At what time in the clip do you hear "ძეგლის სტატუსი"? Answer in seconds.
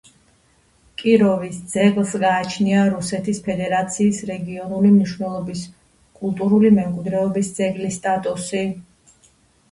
7.59-8.63